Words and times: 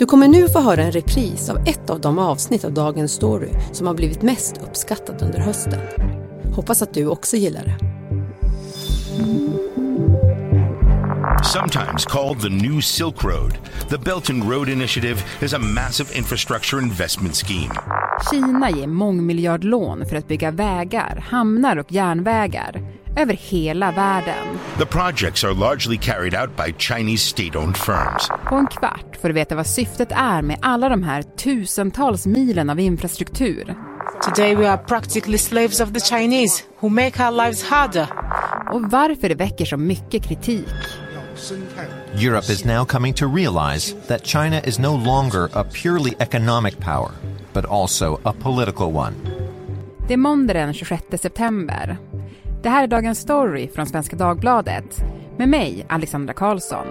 Du 0.00 0.06
kommer 0.06 0.28
nu 0.28 0.48
få 0.48 0.60
höra 0.60 0.82
en 0.82 0.92
repris 0.92 1.48
av 1.50 1.56
ett 1.66 1.90
av 1.90 2.00
de 2.00 2.18
avsnitt 2.18 2.64
av 2.64 2.72
dagens 2.72 3.12
story 3.12 3.48
som 3.72 3.86
har 3.86 3.94
blivit 3.94 4.22
mest 4.22 4.60
uppskattat 4.68 5.22
under 5.22 5.38
hösten. 5.38 5.80
Hoppas 6.54 6.82
att 6.82 6.94
du 6.94 7.06
också 7.06 7.36
gillar 7.36 7.64
det. 7.64 7.78
Sometimes 11.44 12.04
called 12.04 12.40
the 12.40 12.48
New 12.48 12.80
Silk 12.80 13.24
Road, 13.24 13.58
the 13.90 13.98
Belt 13.98 14.30
and 14.30 14.50
Road 14.50 14.68
Initiative 14.68 15.22
is 15.40 15.54
a 15.54 15.58
massive 15.58 16.18
infrastructure 16.18 16.82
investment 16.82 17.36
scheme. 17.36 17.74
Kina 18.30 18.70
ger 18.70 18.86
mångmiljardlån 18.86 20.06
för 20.06 20.16
att 20.16 20.28
bygga 20.28 20.50
vägar, 20.50 21.24
hamnar 21.30 21.76
och 21.76 21.92
järnvägar 21.92 22.99
över 23.16 23.34
hela 23.34 23.92
världen. 23.92 24.58
The 24.78 24.86
projects 24.86 25.44
are 25.44 25.54
largely 25.54 25.98
carried 25.98 26.34
out 26.34 26.56
by 26.56 26.74
Chinese 26.78 27.36
state-owned 27.36 27.76
firms. 27.76 28.28
På 28.48 28.56
en 28.56 28.66
kvart 28.66 29.16
får 29.22 29.28
du 29.28 29.34
veta 29.34 29.54
vad 29.54 29.66
syftet 29.66 30.12
är 30.12 30.42
med 30.42 30.58
alla 30.62 30.88
de 30.88 31.02
här 31.02 31.22
tusentals 31.22 32.26
milen 32.26 32.70
av 32.70 32.80
infrastruktur. 32.80 33.74
Today 34.22 34.54
we 34.54 34.70
are 34.70 34.78
practically 34.78 35.38
slaves 35.38 35.80
of 35.80 35.92
the 35.92 36.00
Chinese 36.00 36.62
who 36.80 36.88
make 36.88 37.24
our 37.24 37.44
lives 37.44 37.62
harder. 37.62 38.08
Och 38.72 38.90
varför 38.90 39.28
det 39.28 39.34
väcker 39.34 39.64
så 39.64 39.76
mycket 39.76 40.24
kritik. 40.24 40.68
Europe 42.14 42.52
is 42.52 42.64
now 42.64 42.84
coming 42.84 43.14
to 43.14 43.26
realize 43.26 43.94
that 44.08 44.26
China 44.26 44.60
is 44.60 44.78
no 44.78 44.96
longer 44.96 45.48
a 45.52 45.64
purely 45.82 46.14
economic 46.18 46.78
power, 46.78 47.10
but 47.52 47.64
also 47.64 48.20
a 48.24 48.34
political 48.42 48.96
one. 48.96 49.12
Det 50.08 50.14
är 50.14 50.18
måndag 50.18 50.54
den 50.54 50.74
26 50.74 51.04
september. 51.22 51.96
Det 52.62 52.68
här 52.68 52.82
är 52.82 52.86
Dagens 52.86 53.18
Story 53.18 53.68
från 53.68 53.86
Svenska 53.86 54.16
Dagbladet 54.16 55.04
med 55.36 55.48
mig, 55.48 55.86
Alexandra 55.88 56.34
Karlsson. 56.34 56.86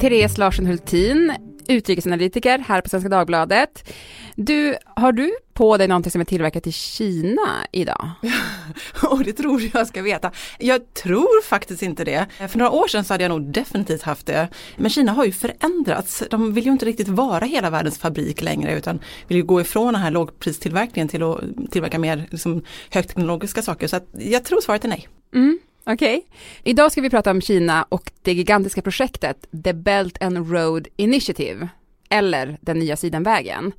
Therese 0.00 0.38
Larsen 0.38 0.66
Hultin, 0.66 1.32
utrikesanalytiker 1.68 2.58
här 2.58 2.80
på 2.80 2.88
Svenska 2.88 3.08
Dagbladet. 3.08 3.92
Du, 4.34 4.76
har 4.84 5.12
du 5.12 5.32
på 5.52 5.76
dig 5.76 5.88
någonting 5.88 6.12
som 6.12 6.20
är 6.20 6.24
tillverkat 6.24 6.66
i 6.66 6.72
Kina 6.72 7.66
idag? 7.72 8.10
Och 9.02 9.24
det 9.24 9.32
tror 9.32 9.62
jag 9.74 9.86
ska 9.86 10.02
veta. 10.02 10.30
Jag 10.58 10.94
tror 10.94 11.42
faktiskt 11.42 11.82
inte 11.82 12.04
det. 12.04 12.26
För 12.48 12.58
några 12.58 12.70
år 12.70 12.88
sedan 12.88 13.04
så 13.04 13.14
hade 13.14 13.24
jag 13.24 13.28
nog 13.28 13.52
definitivt 13.52 14.02
haft 14.02 14.26
det. 14.26 14.48
Men 14.76 14.90
Kina 14.90 15.12
har 15.12 15.24
ju 15.24 15.32
förändrats. 15.32 16.22
De 16.30 16.54
vill 16.54 16.64
ju 16.64 16.72
inte 16.72 16.86
riktigt 16.86 17.08
vara 17.08 17.44
hela 17.44 17.70
världens 17.70 17.98
fabrik 17.98 18.42
längre 18.42 18.78
utan 18.78 18.98
vill 19.28 19.36
ju 19.36 19.42
gå 19.42 19.60
ifrån 19.60 19.92
den 19.92 20.02
här 20.02 20.10
lågpristillverkningen 20.10 21.08
till 21.08 21.22
att 21.22 21.40
tillverka 21.70 21.98
mer 21.98 22.26
liksom, 22.30 22.62
högteknologiska 22.90 23.62
saker. 23.62 23.86
Så 23.86 24.00
jag 24.12 24.44
tror 24.44 24.60
svaret 24.60 24.84
är 24.84 24.88
nej. 24.88 25.08
Mm. 25.34 25.58
Okej. 25.86 26.16
Okay. 26.16 26.28
Idag 26.62 26.92
ska 26.92 27.00
vi 27.00 27.10
prata 27.10 27.30
om 27.30 27.40
Kina 27.40 27.86
och 27.88 28.12
det 28.22 28.32
gigantiska 28.32 28.82
projektet 28.82 29.46
The 29.64 29.72
Belt 29.72 30.22
and 30.22 30.52
Road 30.52 30.88
Initiative, 30.96 31.68
eller 32.08 32.58
den 32.60 32.78
nya 32.78 32.96
sidenvägen. 32.96 33.72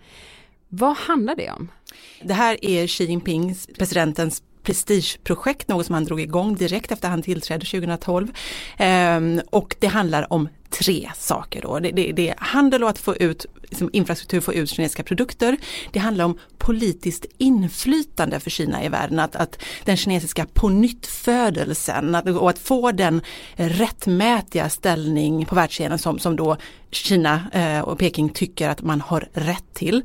Vad 0.69 0.97
handlar 0.97 1.35
det 1.35 1.51
om? 1.51 1.71
Det 2.21 2.33
här 2.33 2.65
är 2.65 2.87
Xi 2.87 3.05
Jinpings, 3.05 3.67
presidentens 3.77 4.43
prestigeprojekt, 4.67 5.67
något 5.67 5.85
som 5.85 5.93
han 5.93 6.05
drog 6.05 6.21
igång 6.21 6.55
direkt 6.55 6.91
efter 6.91 7.09
han 7.09 7.21
tillträdde 7.21 7.65
2012. 7.65 8.31
Ehm, 8.77 9.41
och 9.49 9.75
det 9.79 9.87
handlar 9.87 10.33
om 10.33 10.49
tre 10.69 11.09
saker 11.17 11.61
då. 11.61 11.79
Det, 11.79 11.91
det, 11.91 12.11
det 12.11 12.29
är 12.29 12.35
handel 12.37 12.83
och 12.83 12.89
att 12.89 12.97
få 12.97 13.15
ut 13.15 13.45
liksom 13.63 13.89
infrastruktur, 13.93 14.41
få 14.41 14.53
ut 14.53 14.69
kinesiska 14.69 15.03
produkter. 15.03 15.57
Det 15.91 15.99
handlar 15.99 16.25
om 16.25 16.39
politiskt 16.57 17.25
inflytande 17.37 18.39
för 18.39 18.49
Kina 18.49 18.83
i 18.83 18.89
världen, 18.89 19.19
att, 19.19 19.35
att 19.35 19.63
den 19.85 19.97
kinesiska 19.97 20.45
pånyttfödelsen 20.53 22.15
att, 22.15 22.27
och 22.27 22.49
att 22.49 22.59
få 22.59 22.91
den 22.91 23.21
rättmätiga 23.55 24.69
ställning 24.69 25.45
på 25.45 25.55
världsscenen 25.55 25.99
som, 25.99 26.19
som 26.19 26.35
då 26.35 26.57
Kina 26.91 27.41
eh, 27.53 27.79
och 27.79 27.99
Peking 27.99 28.29
tycker 28.29 28.69
att 28.69 28.81
man 28.81 29.01
har 29.01 29.27
rätt 29.33 29.73
till. 29.73 30.03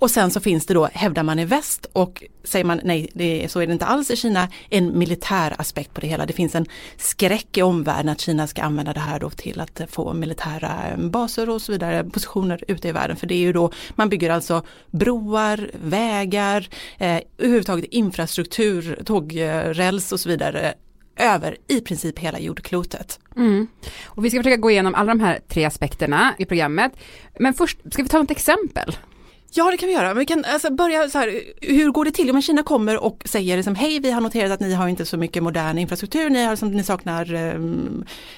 Och 0.00 0.10
sen 0.10 0.30
så 0.30 0.40
finns 0.40 0.66
det 0.66 0.74
då, 0.74 0.88
hävdar 0.92 1.22
man 1.22 1.38
i 1.38 1.44
väst 1.44 1.86
och 1.92 2.24
säger 2.44 2.64
man 2.64 2.80
nej, 2.84 3.10
det, 3.14 3.48
så 3.48 3.60
är 3.60 3.66
det 3.66 3.72
inte 3.72 3.86
alls 3.86 4.10
i 4.10 4.16
Kina, 4.16 4.48
en 4.68 4.98
militär 4.98 5.54
aspekt 5.58 5.94
på 5.94 6.00
det 6.00 6.06
hela. 6.06 6.26
Det 6.26 6.32
finns 6.32 6.54
en 6.54 6.66
skräck 6.96 7.58
i 7.58 7.62
omvärlden 7.62 8.08
att 8.08 8.20
Kina 8.20 8.46
ska 8.46 8.62
använda 8.62 8.92
det 8.92 9.00
här 9.00 9.20
då 9.20 9.30
till 9.30 9.60
att 9.60 9.80
få 9.88 10.12
militära 10.12 10.96
baser 10.96 11.50
och 11.50 11.62
så 11.62 11.72
vidare, 11.72 12.04
positioner 12.04 12.64
ute 12.68 12.88
i 12.88 12.92
världen. 12.92 13.16
För 13.16 13.26
det 13.26 13.34
är 13.34 13.38
ju 13.38 13.52
då, 13.52 13.72
man 13.94 14.08
bygger 14.08 14.30
alltså 14.30 14.62
broar, 14.90 15.70
vägar, 15.82 16.68
eh, 16.98 17.20
överhuvudtaget 17.38 17.84
infrastruktur, 17.84 19.02
tågräls 19.04 20.12
och 20.12 20.20
så 20.20 20.28
vidare 20.28 20.74
över 21.16 21.56
i 21.68 21.80
princip 21.80 22.18
hela 22.18 22.38
jordklotet. 22.38 23.20
Mm. 23.36 23.66
Och 24.04 24.24
vi 24.24 24.30
ska 24.30 24.38
försöka 24.38 24.56
gå 24.56 24.70
igenom 24.70 24.94
alla 24.94 25.08
de 25.08 25.20
här 25.20 25.40
tre 25.48 25.64
aspekterna 25.64 26.34
i 26.38 26.44
programmet. 26.44 26.92
Men 27.38 27.54
först 27.54 27.78
ska 27.92 28.02
vi 28.02 28.08
ta 28.08 28.22
ett 28.22 28.30
exempel. 28.30 28.96
Ja 29.52 29.70
det 29.70 29.76
kan 29.76 29.86
vi 29.86 29.92
göra, 29.92 30.08
men 30.08 30.18
vi 30.18 30.26
kan 30.26 30.44
alltså 30.44 30.70
börja 30.70 31.08
så 31.08 31.18
här, 31.18 31.40
hur 31.60 31.90
går 31.90 32.04
det 32.04 32.10
till? 32.10 32.30
Om 32.30 32.42
Kina 32.42 32.62
kommer 32.62 33.04
och 33.04 33.22
säger 33.24 33.56
liksom, 33.56 33.74
hej 33.74 34.00
vi 34.00 34.10
har 34.10 34.20
noterat 34.20 34.52
att 34.52 34.60
ni 34.60 34.74
har 34.74 34.88
inte 34.88 35.06
så 35.06 35.16
mycket 35.16 35.42
modern 35.42 35.78
infrastruktur, 35.78 36.30
ni, 36.30 36.44
har, 36.44 36.56
som, 36.56 36.70
ni 36.70 36.82
saknar 36.82 37.34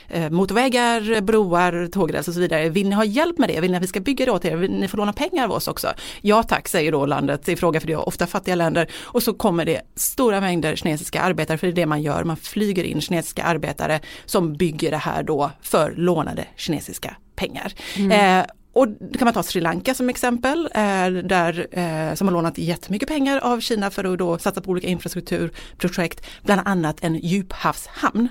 eh, 0.09 0.31
motorvägar, 0.31 1.21
broar, 1.21 1.89
tågräls 1.93 2.29
och 2.29 2.35
så 2.35 2.41
vidare. 2.41 2.69
Vill 2.69 2.89
ni 2.89 2.95
ha 2.95 3.05
hjälp 3.05 3.39
med 3.39 3.49
det? 3.49 3.61
Vill 3.61 3.71
ni 3.71 3.77
att 3.77 3.83
vi 3.83 3.87
ska 3.87 4.01
bygga 4.01 4.25
det 4.25 4.33
åt 4.33 4.45
er? 4.45 4.57
Vill 4.57 4.71
ni 4.71 4.89
får 4.89 4.99
låna 4.99 5.13
pengar 5.13 5.45
av 5.45 5.53
oss 5.53 5.69
också? 5.69 5.89
Ja 6.21 6.43
tack 6.43 6.69
säger 6.69 6.93
då 6.93 7.07
landet 7.07 7.49
i 7.49 7.57
fråga 7.57 7.81
för 7.81 7.87
det 7.87 7.93
är 7.93 8.09
ofta 8.09 8.27
fattiga 8.27 8.55
länder 8.55 8.91
och 9.03 9.23
så 9.23 9.35
kommer 9.35 9.65
det 9.65 9.81
stora 9.95 10.41
mängder 10.41 10.77
kinesiska 10.77 11.21
arbetare, 11.21 11.59
för 11.59 11.67
det 11.67 11.73
är 11.73 11.77
det 11.77 11.87
man 11.87 12.03
gör, 12.03 12.25
man 12.25 12.37
flyger 12.37 12.85
in 12.85 13.01
kinesiska 13.01 13.43
arbetare 13.43 14.01
som 14.25 14.57
bygger 14.57 14.91
det 14.91 14.97
här 14.97 15.23
då 15.23 15.51
för 15.63 15.95
lånade 15.97 16.45
kinesiska 16.57 17.17
pengar. 17.37 17.73
Mm. 17.97 18.41
Eh, 18.41 18.47
och 18.73 18.89
då 18.89 19.19
kan 19.19 19.25
man 19.25 19.35
ta 19.35 19.43
Sri 19.43 19.61
Lanka 19.61 19.95
som 19.95 20.09
exempel, 20.09 20.69
eh, 20.75 21.09
där, 21.25 21.67
eh, 21.71 22.15
som 22.15 22.29
har 22.29 22.33
lånat 22.33 22.59
jättemycket 22.59 23.09
pengar 23.09 23.39
av 23.39 23.61
Kina 23.61 23.91
för 23.91 24.13
att 24.13 24.19
då 24.19 24.39
satsa 24.39 24.61
på 24.61 24.71
olika 24.71 24.89
infrastrukturprojekt, 24.89 26.27
bland 26.43 26.61
annat 26.65 27.05
en 27.05 27.15
djuphavshamn. 27.15 28.29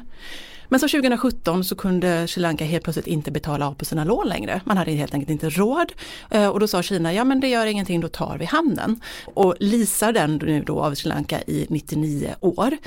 Men 0.69 0.79
så 0.79 0.88
2017 0.88 1.63
så 1.63 1.75
kunde 1.75 2.28
Sri 2.28 2.41
Lanka 2.41 2.66
helt 2.66 2.84
plötsligt 2.84 3.07
inte 3.07 3.31
betala 3.31 3.68
av 3.68 3.74
på 3.74 3.85
sina 3.85 4.03
lån 4.03 4.28
längre. 4.28 4.62
Man 4.66 4.78
hade 4.78 4.91
helt 4.91 5.13
enkelt 5.13 5.29
inte 5.29 5.50
råd. 5.50 5.91
Eh, 6.29 6.47
och 6.47 6.59
då 6.59 6.68
sa 6.68 6.81
Kina, 6.81 7.13
ja 7.13 7.23
men 7.23 7.40
det 7.40 7.47
gör 7.47 7.66
ingenting, 7.66 8.02
då 8.02 8.08
tar 8.08 8.38
vi 8.38 8.46
hamnen. 8.46 9.02
Och 9.34 9.56
leasar 9.59 10.12
den 10.12 10.35
nu 10.35 10.63
då 10.63 10.79
av 10.79 10.94
Sri 10.94 11.09
Lanka 11.09 11.41
i 11.41 11.66
99 11.69 12.35
år. 12.40 12.78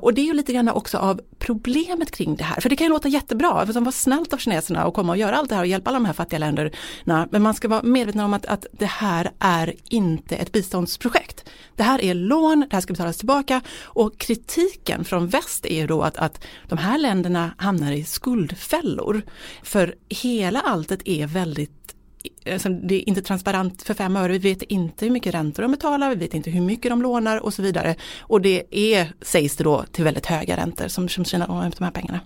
Och 0.00 0.14
det 0.14 0.20
är 0.20 0.26
ju 0.26 0.34
lite 0.34 0.52
grann 0.52 0.68
också 0.68 0.98
av 0.98 1.20
problemet 1.44 2.10
kring 2.10 2.36
det 2.36 2.44
här. 2.44 2.60
För 2.60 2.68
det 2.68 2.76
kan 2.76 2.84
ju 2.84 2.88
låta 2.88 3.08
jättebra, 3.08 3.66
för 3.66 3.72
det 3.72 3.80
var 3.80 3.92
snällt 3.92 4.32
av 4.32 4.38
kineserna 4.38 4.82
att 4.82 4.94
komma 4.94 5.12
och 5.12 5.18
göra 5.18 5.36
allt 5.36 5.48
det 5.48 5.54
här 5.54 5.62
och 5.62 5.66
hjälpa 5.66 5.90
alla 5.90 5.98
de 5.98 6.04
här 6.04 6.12
fattiga 6.12 6.38
länderna. 6.38 6.70
Men 7.04 7.42
man 7.42 7.54
ska 7.54 7.68
vara 7.68 7.82
medveten 7.82 8.20
om 8.20 8.34
att, 8.34 8.46
att 8.46 8.66
det 8.72 8.86
här 8.86 9.30
är 9.38 9.74
inte 9.88 10.36
ett 10.36 10.52
biståndsprojekt. 10.52 11.50
Det 11.76 11.82
här 11.82 12.00
är 12.00 12.14
lån, 12.14 12.60
det 12.60 12.76
här 12.76 12.80
ska 12.80 12.92
betalas 12.92 13.16
tillbaka 13.16 13.60
och 13.82 14.18
kritiken 14.18 15.04
från 15.04 15.28
väst 15.28 15.66
är 15.66 15.76
ju 15.76 15.86
då 15.86 16.02
att, 16.02 16.16
att 16.16 16.44
de 16.68 16.78
här 16.78 16.98
länderna 16.98 17.50
hamnar 17.58 17.92
i 17.92 18.04
skuldfällor. 18.04 19.22
För 19.62 19.94
hela 20.08 20.60
alltet 20.60 21.00
är 21.04 21.26
väldigt 21.26 21.93
Alltså, 22.52 22.68
det 22.68 22.94
är 22.94 23.08
inte 23.08 23.22
transparent 23.22 23.82
för 23.82 23.94
fem 23.94 24.16
öre, 24.16 24.32
vi 24.32 24.38
vet 24.38 24.62
inte 24.62 25.04
hur 25.04 25.12
mycket 25.12 25.34
räntor 25.34 25.62
de 25.62 25.72
betalar, 25.72 26.10
vi 26.10 26.16
vet 26.16 26.34
inte 26.34 26.50
hur 26.50 26.60
mycket 26.60 26.90
de 26.90 27.02
lånar 27.02 27.38
och 27.38 27.54
så 27.54 27.62
vidare. 27.62 27.94
Och 28.20 28.40
det 28.40 28.64
är, 28.70 29.12
sägs 29.22 29.56
det 29.56 29.64
då, 29.64 29.84
till 29.92 30.04
väldigt 30.04 30.26
höga 30.26 30.56
räntor 30.56 30.88
som, 30.88 31.08
som 31.08 31.24
Kina 31.24 31.46
lånar 31.46 31.68
ut 31.68 31.78
de 31.78 31.84
här 31.84 31.90
pengarna. 31.90 32.20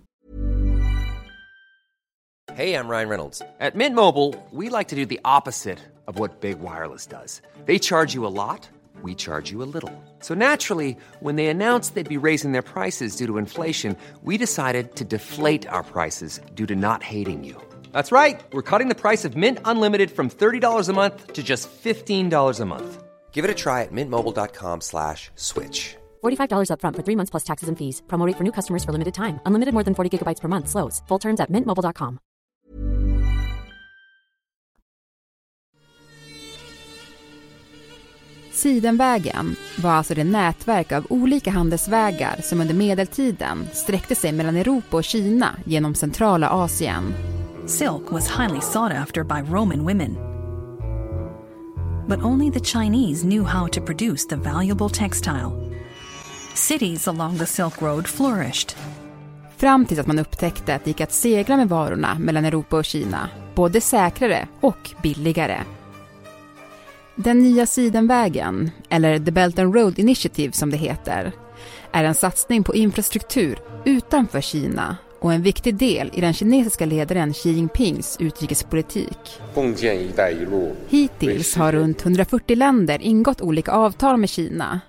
Hej, 2.53 2.71
jag 2.71 2.91
Ryan 2.91 3.09
Reynolds. 3.09 3.39
På 3.39 3.79
Mint 3.79 3.95
Mobile, 3.95 4.35
we 4.53 4.79
like 4.79 4.91
to 4.91 4.97
do 4.97 5.07
the 5.07 5.19
opposite 5.39 5.79
of 6.07 6.19
what 6.19 6.41
Big 6.41 6.57
Wireless 6.57 7.07
does. 7.07 7.43
They 7.67 7.79
charge 7.79 8.17
you 8.17 8.27
a 8.27 8.31
lot. 8.31 8.71
we 9.03 9.15
charge 9.15 9.51
you 9.51 9.63
a 9.63 9.65
little. 9.65 9.93
So 10.21 10.35
naturally, 10.35 10.97
when 11.21 11.37
they 11.37 11.49
announced 11.49 11.95
they'd 11.95 12.09
be 12.09 12.17
raising 12.17 12.53
their 12.53 12.63
prices 12.63 13.17
due 13.17 13.27
to 13.27 13.39
inflation, 13.39 13.97
we 14.23 14.39
decided 14.39 14.97
to 14.97 15.05
deflate 15.05 15.67
our 15.69 15.83
prices 15.83 16.41
due 16.55 16.67
to 16.67 16.75
not 16.75 17.03
hating 17.03 17.45
you. 17.45 17.68
That's 17.93 18.11
right. 18.11 18.41
We're 18.53 18.69
cutting 18.71 18.89
the 18.89 19.01
price 19.03 19.25
of 19.25 19.37
Mint 19.37 19.59
Unlimited 19.65 20.11
from 20.11 20.29
$30 20.29 20.89
a 20.89 20.93
month 20.93 21.35
to 21.35 21.43
just 21.45 21.71
$15 21.71 22.61
a 22.61 22.65
month. 22.65 23.03
Give 23.31 23.45
it 23.45 23.51
a 23.53 23.55
try 23.55 23.83
at 23.83 23.93
mintmobile.com 23.93 24.81
slash 24.81 25.31
switch. 25.37 25.97
$45 26.25 26.71
upfront 26.73 26.97
for 26.97 27.03
three 27.07 27.17
months 27.17 27.31
plus 27.31 27.45
taxes 27.45 27.69
and 27.69 27.79
fees. 27.79 28.03
Promote 28.09 28.35
for 28.37 28.43
new 28.43 28.53
customers 28.53 28.83
for 28.83 28.93
limited 28.93 29.15
time. 29.15 29.39
Unlimited 29.47 29.75
more 29.75 29.85
than 29.85 29.95
40 29.95 30.11
gigabytes 30.19 30.41
per 30.41 30.49
month. 30.49 30.69
Slows. 30.69 31.03
Full 31.09 31.21
terms 31.21 31.41
at 31.41 31.53
mintmobile.com. 31.53 32.19
Sidenvägen 38.59 39.57
var 39.83 39.91
alltså 39.91 40.15
det 40.15 40.25
nätverk 40.25 40.93
av 40.93 41.07
olika 41.11 41.51
handelsvägar 41.51 42.37
som 42.43 42.61
under 42.61 42.75
medeltiden 42.75 43.69
sträckte 43.73 44.15
sig 44.15 44.33
mellan 44.33 44.57
Europa 44.57 44.97
och 44.97 45.05
Kina 45.05 45.57
genom 45.65 45.95
centrala 45.95 46.49
Asien. 46.49 47.15
Silk 47.69 48.11
was 48.11 48.27
highly 48.27 48.61
sought 48.61 48.93
after 48.93 49.25
by 49.25 49.43
Roman 49.43 49.85
women. 49.85 50.17
But 52.07 52.23
only 52.23 52.51
the 52.51 52.61
Chinese 52.61 53.25
knew 53.25 53.45
how 53.45 53.69
to 53.69 53.81
produce 53.81 54.27
the 54.27 54.37
valuable 54.37 54.89
textile. 54.89 55.53
Cities 56.55 57.09
along 57.09 57.39
the 57.39 57.47
Silk 57.47 57.83
Road 57.83 58.09
flourished. 58.09 58.75
Fram 59.57 59.87
tills 59.87 60.01
att 60.01 60.07
man 60.07 60.19
upptäckte 60.19 60.75
att 60.75 60.85
det 60.85 60.91
gick 60.91 61.01
att 61.01 61.13
segla 61.13 61.57
med 61.57 61.69
varorna 61.69 62.19
mellan 62.19 62.45
Europa 62.45 62.77
och 62.77 62.85
Kina, 62.85 63.29
både 63.55 63.81
säkrare 63.81 64.49
och 64.61 64.91
billigare. 65.03 65.61
Den 67.15 67.39
nya 67.39 67.67
sidenvägen, 67.67 68.71
eller 68.89 69.19
The 69.19 69.31
Belt 69.31 69.59
and 69.59 69.75
Road 69.75 69.99
Initiative 69.99 70.53
som 70.53 70.71
det 70.71 70.77
heter, 70.77 71.33
är 71.93 72.05
en 72.05 72.15
satsning 72.15 72.65
på 72.65 72.75
infrastruktur 72.75 73.59
utanför 73.85 74.41
Kina 74.41 74.97
och 75.21 75.33
en 75.33 75.43
viktig 75.43 75.75
del 75.75 76.11
i 76.15 76.21
den 76.21 76.35
kinesiska 76.35 76.87
ledaren 76.87 77.33
Xi 77.33 77.51
Jinpings 77.51 78.17
utrikespolitik. 78.21 79.41
Hittills 80.89 81.57
har 81.57 81.73
runt 81.73 82.03
140 82.03 82.57
länder 82.57 83.03
ingått 83.03 83.41
olika 83.41 83.73
avtal 83.73 84.17
med 84.17 84.31
Kina. 84.31 84.81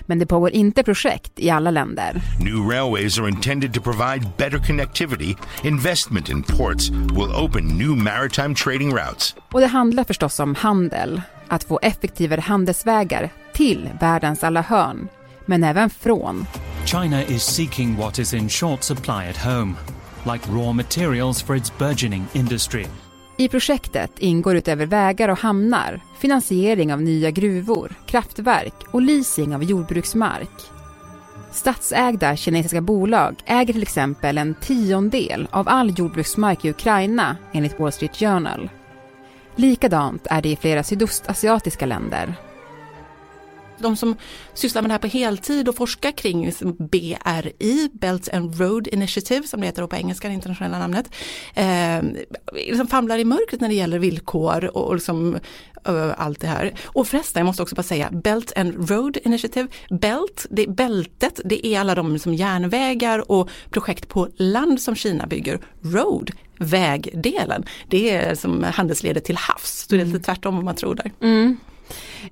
Men 0.00 0.18
det 0.18 0.26
pågår 0.26 0.50
inte 0.50 0.82
projekt 0.82 1.32
i 1.36 1.50
alla 1.50 1.70
länder. 1.70 2.22
New 2.44 2.68
railways 2.70 3.18
are 3.18 3.28
intended 3.28 3.74
to 3.74 3.80
provide 3.80 4.28
better 4.36 4.58
connectivity. 4.58 5.34
Investment 5.62 6.28
in 6.28 6.42
ports 6.42 6.90
will 6.90 7.44
open 7.44 7.64
new 7.64 7.96
maritime 7.96 8.54
trading 8.54 8.90
routes. 8.90 9.34
Och 9.52 9.60
det 9.60 9.66
handlar 9.66 10.04
förstås 10.04 10.40
om 10.40 10.54
handel. 10.54 11.22
Att 11.48 11.64
få 11.64 11.78
effektivare 11.82 12.40
handelsvägar 12.40 13.30
till 13.52 13.88
världens 14.00 14.44
alla 14.44 14.62
hörn. 14.62 15.08
Men 15.46 15.64
även 15.64 15.90
från. 15.90 16.46
China 16.86 17.22
is 17.22 17.42
seeking 17.42 17.96
what 17.96 18.18
is 18.18 18.34
in 18.34 18.48
short 18.48 18.82
supply 18.82 19.26
at 19.26 19.36
home, 19.36 19.76
like 20.24 20.46
raw 20.48 20.72
materials 20.72 21.42
for 21.42 21.56
its 21.56 21.78
burgeoning 21.78 22.26
industry. 22.32 22.86
I 23.36 23.48
projektet 23.48 24.18
ingår 24.18 24.56
utöver 24.56 24.86
vägar 24.86 25.28
och 25.28 25.38
hamnar 25.38 26.00
finansiering 26.18 26.92
av 26.92 27.02
nya 27.02 27.30
gruvor, 27.30 27.94
kraftverk 28.06 28.74
och 28.90 29.02
leasing 29.02 29.54
av 29.54 29.64
jordbruksmark. 29.64 30.50
Statsägda 31.52 32.36
kinesiska 32.36 32.80
bolag 32.80 33.42
äger 33.46 33.72
till 33.72 33.82
exempel 33.82 34.38
en 34.38 34.54
tiondel 34.54 35.48
av 35.50 35.68
all 35.68 35.98
jordbruksmark 35.98 36.64
i 36.64 36.70
Ukraina 36.70 37.36
enligt 37.52 37.80
Wall 37.80 37.92
Street 37.92 38.16
Journal. 38.16 38.70
Likadant 39.56 40.26
är 40.30 40.42
det 40.42 40.48
i 40.48 40.56
flera 40.56 40.82
sydostasiatiska 40.82 41.86
länder 41.86 42.34
de 43.78 43.96
som 43.96 44.16
sysslar 44.54 44.82
med 44.82 44.88
det 44.90 44.94
här 44.94 44.98
på 44.98 45.06
heltid 45.06 45.68
och 45.68 45.76
forskar 45.76 46.10
kring 46.10 46.52
BRI, 46.78 47.90
Belt 47.92 48.28
and 48.32 48.60
Road 48.60 48.88
Initiative 48.88 49.46
som 49.46 49.60
det 49.60 49.66
heter 49.66 49.86
på 49.86 49.96
engelska, 49.96 50.28
det 50.28 50.34
internationella 50.34 50.78
namnet, 50.78 51.10
eh, 51.54 52.02
liksom 52.54 52.86
famlar 52.86 53.18
i 53.18 53.24
mörkret 53.24 53.60
när 53.60 53.68
det 53.68 53.74
gäller 53.74 53.98
villkor 53.98 54.64
och, 54.64 54.86
och 54.86 54.94
liksom, 54.94 55.38
uh, 55.88 56.12
allt 56.16 56.40
det 56.40 56.46
här. 56.46 56.74
Och 56.84 57.08
förresten, 57.08 57.40
jag 57.40 57.46
måste 57.46 57.62
också 57.62 57.74
bara 57.74 57.82
säga, 57.82 58.10
Belt 58.10 58.52
and 58.56 58.90
Road 58.90 59.18
Initiative, 59.24 59.68
Belt, 59.90 60.46
det 60.50 60.66
bältet, 60.66 61.40
det 61.44 61.66
är 61.66 61.80
alla 61.80 61.94
de 61.94 62.12
liksom 62.12 62.34
järnvägar 62.34 63.30
och 63.30 63.50
projekt 63.70 64.08
på 64.08 64.28
land 64.36 64.80
som 64.80 64.94
Kina 64.94 65.26
bygger. 65.26 65.60
Road, 65.82 66.30
vägdelen, 66.58 67.64
det 67.88 68.10
är 68.10 68.34
som 68.34 68.62
handelsledet 68.62 69.24
till 69.24 69.36
havs, 69.36 69.86
så 69.88 69.96
det 69.96 70.00
är 70.00 70.06
lite 70.06 70.24
tvärtom 70.24 70.54
vad 70.54 70.64
man 70.64 70.74
tror 70.74 70.94
där. 70.94 71.12
Mm. 71.20 71.56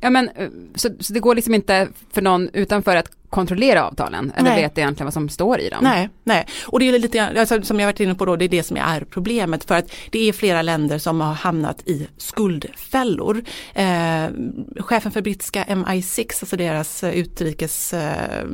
Ja 0.00 0.10
men 0.10 0.28
eh, 0.28 0.48
så, 0.74 0.88
så, 1.00 1.12
det 1.12 1.20
går 1.20 1.34
liksom 1.34 1.54
inte 1.54 1.88
för 2.12 2.22
någon 2.22 2.50
utanför 2.52 2.96
att 2.96 3.10
kontrollera 3.34 3.84
avtalen 3.84 4.32
eller 4.36 4.50
nej. 4.50 4.62
vet 4.62 4.78
egentligen 4.78 5.06
vad 5.06 5.14
som 5.14 5.28
står 5.28 5.60
i 5.60 5.68
dem. 5.68 5.78
Nej, 5.82 6.08
nej. 6.24 6.46
och 6.66 6.80
det 6.80 6.88
är 6.88 6.98
lite 6.98 7.40
alltså, 7.40 7.62
som 7.62 7.80
jag 7.80 7.86
varit 7.86 8.00
inne 8.00 8.14
på 8.14 8.24
då, 8.24 8.36
det 8.36 8.44
är 8.44 8.48
det 8.48 8.62
som 8.62 8.76
är 8.76 9.04
problemet 9.10 9.64
för 9.64 9.74
att 9.74 9.92
det 10.10 10.28
är 10.28 10.32
flera 10.32 10.62
länder 10.62 10.98
som 10.98 11.20
har 11.20 11.34
hamnat 11.34 11.88
i 11.88 12.08
skuldfällor. 12.16 13.44
Eh, 13.74 14.26
chefen 14.78 15.12
för 15.12 15.22
brittiska 15.22 15.64
MI6, 15.64 16.20
alltså 16.40 16.56
deras 16.56 17.04
utrikes 17.04 17.94
eh, 17.94 18.46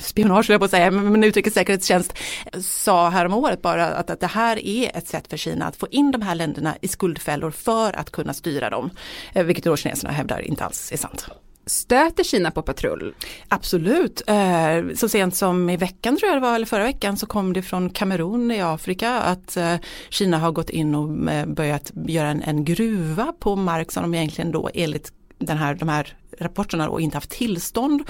spionage, 0.00 0.50
jag 0.50 0.60
på 0.60 0.64
att 0.64 0.70
säga, 0.70 0.90
men 0.90 1.24
utrikessäkerhetstjänst 1.24 2.18
sa 2.60 3.08
häromåret 3.08 3.62
bara 3.62 3.86
att, 3.86 4.10
att 4.10 4.20
det 4.20 4.26
här 4.26 4.66
är 4.66 4.96
ett 4.96 5.08
sätt 5.08 5.28
för 5.28 5.36
Kina 5.36 5.66
att 5.66 5.76
få 5.76 5.86
in 5.90 6.10
de 6.10 6.22
här 6.22 6.34
länderna 6.34 6.74
i 6.80 6.88
skuldfällor 6.88 7.50
för 7.50 7.98
att 7.98 8.10
kunna 8.10 8.34
styra 8.34 8.70
dem. 8.70 8.90
Eh, 9.32 9.44
vilket 9.44 9.64
då 9.64 9.76
kineserna 9.76 10.12
hävdar 10.12 10.40
inte 10.40 10.64
alls 10.64 10.92
är 10.92 10.96
sant. 10.96 11.28
Stöter 11.66 12.24
Kina 12.24 12.50
på 12.50 12.62
patrull? 12.62 13.14
Absolut. 13.48 14.22
Eh, 14.26 14.94
så 14.94 15.08
sent 15.08 15.36
som 15.36 15.70
i 15.70 15.76
veckan 15.76 16.16
tror 16.16 16.28
jag 16.28 16.36
det 16.36 16.46
var, 16.46 16.54
eller 16.54 16.66
förra 16.66 16.84
veckan 16.84 17.16
så 17.16 17.26
kom 17.26 17.52
det 17.52 17.62
från 17.62 17.90
Kamerun 17.90 18.50
i 18.50 18.60
Afrika 18.60 19.10
att 19.10 19.56
eh, 19.56 19.74
Kina 20.08 20.38
har 20.38 20.52
gått 20.52 20.70
in 20.70 20.94
och 20.94 21.32
eh, 21.32 21.46
börjat 21.46 21.92
göra 21.94 22.28
en, 22.28 22.42
en 22.42 22.64
gruva 22.64 23.32
på 23.38 23.56
mark 23.56 23.92
som 23.92 24.02
de 24.02 24.14
egentligen 24.14 24.52
då 24.52 24.70
enligt 24.74 25.12
den 25.38 25.58
här, 25.58 25.74
de 25.74 25.88
här 25.88 26.16
rapporterna 26.40 26.88
och 26.88 27.00
inte 27.00 27.16
haft 27.16 27.30
tillstånd 27.30 28.02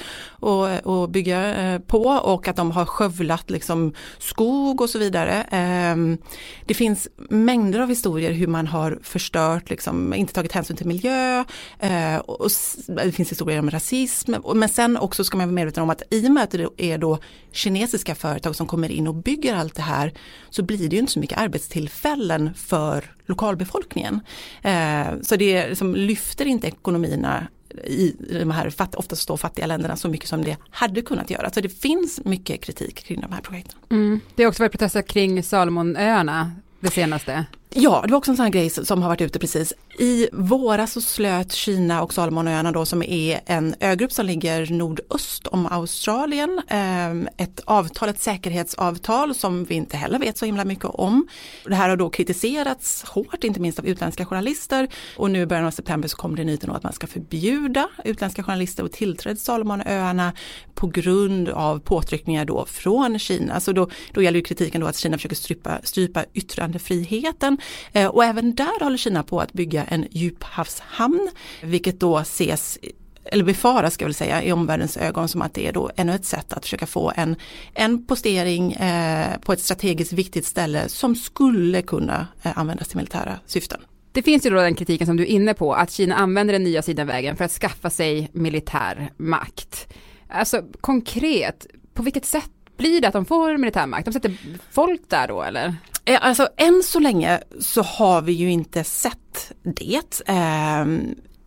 att 0.85 1.11
bygga 1.11 1.55
eh, 1.55 1.81
på 1.81 2.03
och 2.05 2.49
att 2.49 2.56
de 2.56 2.71
har 2.71 2.85
skövlat 2.85 3.50
liksom 3.50 3.94
skog 4.19 4.81
och 4.81 4.91
så 4.91 4.99
vidare. 4.99 5.47
Ehm, 5.50 6.19
det 6.67 6.75
finns 6.75 7.09
mängder 7.17 7.81
av 7.81 7.88
historier 7.88 8.32
hur 8.32 8.47
man 8.47 8.67
har 8.67 8.99
förstört, 9.03 9.71
liksom, 9.71 10.15
inte 10.15 10.32
tagit 10.32 10.53
hänsyn 10.53 10.76
till 10.76 10.87
miljö 10.87 11.44
eh, 11.79 12.17
och 12.17 12.50
det 12.87 13.12
finns 13.12 13.31
historier 13.31 13.59
om 13.59 13.71
rasism. 13.71 14.35
Men 14.55 14.69
sen 14.69 14.97
också 14.97 15.25
ska 15.25 15.37
man 15.37 15.47
vara 15.47 15.55
medveten 15.55 15.82
om 15.82 15.91
att 15.91 16.03
i 16.11 16.29
och 16.29 16.32
med 16.32 16.44
att 16.44 16.50
det 16.50 16.69
är 16.76 16.99
då 16.99 17.19
kinesiska 17.53 18.15
företag 18.15 18.56
som 18.56 18.67
kommer 18.67 18.91
in 18.91 19.09
och 19.09 19.15
bygger 19.15 19.55
allt 19.55 19.75
det 19.75 19.82
här 19.82 20.12
så 20.50 20.62
blir 20.62 20.88
det 20.88 20.97
ju 20.97 21.00
inte 21.00 21.12
så 21.12 21.21
mycket 21.21 21.38
arbetstillfällen 21.38 22.55
för 22.55 23.15
lokalbefolkningen. 23.26 24.21
Eh, 24.62 25.21
så 25.23 25.37
det 25.37 25.69
liksom 25.69 25.94
lyfter 25.94 26.47
inte 26.47 26.67
ekonomierna 26.67 27.47
i 27.85 28.17
de 28.31 28.50
här 28.50 28.73
oftast 28.97 29.29
då 29.29 29.37
fattiga 29.37 29.67
länderna 29.67 29.97
så 29.97 30.09
mycket 30.09 30.29
som 30.29 30.43
det 30.44 30.56
hade 30.71 31.03
kunnat 31.03 31.31
göra. 31.31 31.50
Så 31.50 31.61
det 31.61 31.69
finns 31.69 32.25
mycket 32.25 32.61
kritik 32.61 33.05
kring 33.05 33.21
de 33.21 33.32
här 33.32 33.41
projekten. 33.41 33.79
Mm. 33.91 34.21
Det 34.35 34.43
har 34.43 34.49
också 34.49 34.62
varit 34.62 34.73
protester 34.73 35.03
kring 35.03 35.43
Salomonöarna 35.43 36.53
det 36.81 36.91
senaste. 36.91 37.47
Ja, 37.70 38.02
det 38.06 38.12
var 38.12 38.19
också 38.19 38.31
en 38.31 38.37
sån 38.37 38.44
här 38.44 38.52
grej 38.52 38.70
som 38.70 39.02
har 39.02 39.08
varit 39.08 39.20
ute 39.20 39.38
precis. 39.38 39.72
I 39.99 40.28
våras 40.32 40.93
så 40.93 41.00
slöt 41.00 41.52
Kina 41.52 42.02
och 42.02 42.14
Salomonöarna 42.14 42.72
då 42.72 42.87
som 42.87 43.02
är 43.02 43.40
en 43.46 43.75
ögrupp 43.81 44.12
som 44.12 44.26
ligger 44.26 44.72
nordöst 44.72 45.46
om 45.46 45.66
Australien 45.66 46.62
ehm, 46.69 47.28
ett 47.37 47.61
avtal, 47.64 48.08
ett 48.08 48.22
säkerhetsavtal 48.22 49.34
som 49.34 49.64
vi 49.64 49.75
inte 49.75 49.96
heller 49.96 50.19
vet 50.19 50.38
så 50.38 50.46
himla 50.46 50.64
mycket 50.64 50.84
om. 50.84 51.28
Det 51.64 51.75
här 51.75 51.88
har 51.88 51.96
då 51.96 52.11
kritiserats 52.11 53.05
hårt, 53.05 53.44
inte 53.44 53.61
minst 53.61 53.78
av 53.78 53.87
utländska 53.87 54.26
journalister 54.26 54.88
och 55.16 55.31
nu 55.31 55.40
i 55.40 55.46
början 55.46 55.66
av 55.66 55.70
september 55.70 56.08
så 56.08 56.16
kom 56.16 56.37
det 56.37 56.44
nyheten 56.44 56.70
att 56.70 56.82
man 56.82 56.93
ska 56.93 57.06
förbjuda 57.06 57.88
utländska 58.05 58.43
journalister 58.43 58.84
att 58.84 58.93
tillträda 58.93 59.37
Salomonöarna 59.37 60.32
på 60.75 60.87
grund 60.87 61.49
av 61.49 61.78
påtryckningar 61.78 62.44
då 62.44 62.66
från 62.66 63.19
Kina. 63.19 63.61
Så 63.61 63.72
då, 63.72 63.90
då 64.12 64.22
gäller 64.22 64.38
ju 64.38 64.44
kritiken 64.44 64.81
då 64.81 64.87
att 64.87 64.96
Kina 64.96 65.19
försöker 65.19 65.37
strypa, 65.37 65.78
strypa 65.83 66.25
yttrandefriheten 66.35 67.59
Eh, 67.92 68.06
och 68.06 68.25
även 68.25 68.54
där 68.54 68.85
håller 68.85 68.97
Kina 68.97 69.23
på 69.23 69.40
att 69.40 69.52
bygga 69.52 69.85
en 69.85 70.06
djuphavshamn, 70.11 71.30
vilket 71.62 72.00
då 72.00 72.18
ses 72.18 72.78
eller 73.25 73.44
befaras 73.44 73.94
ska 73.94 74.02
jag 74.02 74.09
väl 74.09 74.14
säga 74.14 74.42
i 74.42 74.52
omvärldens 74.52 74.97
ögon 74.97 75.28
som 75.28 75.42
att 75.42 75.54
det 75.54 75.68
är 75.68 75.73
då 75.73 75.90
ännu 75.97 76.14
ett 76.14 76.25
sätt 76.25 76.52
att 76.52 76.62
försöka 76.62 76.87
få 76.87 77.12
en, 77.16 77.37
en 77.75 78.06
postering 78.06 78.73
eh, 78.73 79.38
på 79.38 79.52
ett 79.52 79.61
strategiskt 79.61 80.12
viktigt 80.12 80.47
ställe 80.47 80.88
som 80.88 81.16
skulle 81.16 81.83
kunna 81.83 82.26
eh, 82.42 82.59
användas 82.59 82.88
till 82.88 82.97
militära 82.97 83.38
syften. 83.47 83.80
Det 84.12 84.23
finns 84.23 84.47
ju 84.47 84.50
då 84.50 84.56
den 84.56 84.75
kritiken 84.75 85.06
som 85.06 85.16
du 85.16 85.23
är 85.23 85.26
inne 85.26 85.54
på, 85.54 85.75
att 85.75 85.90
Kina 85.90 86.14
använder 86.14 86.52
den 86.52 86.64
nya 86.64 86.83
sidenvägen 86.83 87.37
för 87.37 87.44
att 87.44 87.52
skaffa 87.52 87.90
sig 87.90 88.30
militär 88.33 89.12
makt. 89.16 89.88
Alltså 90.28 90.62
konkret, 90.80 91.66
på 91.94 92.02
vilket 92.02 92.25
sätt 92.25 92.50
blir 92.76 93.00
det 93.00 93.09
att 93.09 93.12
de 93.12 93.25
får 93.25 93.56
militär 93.56 93.87
makt? 93.87 94.04
De 94.04 94.12
sätter 94.12 94.37
folk 94.71 95.02
där 95.09 95.28
då 95.28 95.42
eller? 95.42 95.75
Eh, 96.04 96.18
alltså 96.20 96.49
än 96.56 96.82
så 96.82 96.99
länge 96.99 97.40
så 97.61 97.82
har 97.82 98.23
vi 98.23 98.32
ju 98.32 98.50
inte 98.50 98.84
sett 98.84 99.52
det. 99.62 100.20
Eh, 100.26 100.84